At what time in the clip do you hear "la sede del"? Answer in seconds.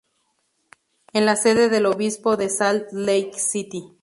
1.21-1.85